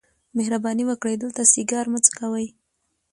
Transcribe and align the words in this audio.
مهرباني 0.37 0.83
وکړئ 0.87 1.15
دلته 1.19 1.41
سیګار 1.53 1.85
مه 1.93 1.99
څکوئ. 2.05 2.47